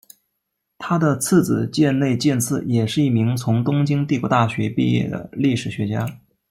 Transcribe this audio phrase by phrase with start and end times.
[0.79, 6.07] 他的次子箭内健次也是一名从东京帝国大学毕业的历史学家。